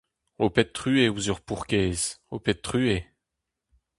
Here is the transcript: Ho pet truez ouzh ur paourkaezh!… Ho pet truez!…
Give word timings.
Ho 0.39 0.47
pet 0.55 0.69
truez 0.77 1.09
ouzh 1.11 1.29
ur 1.31 1.39
paourkaezh!… 1.47 2.05
Ho 2.31 2.37
pet 2.45 2.59
truez!… 2.65 3.03